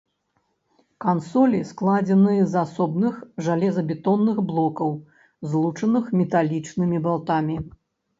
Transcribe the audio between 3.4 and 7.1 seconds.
жалезабетонных блокаў, злучаных металічнымі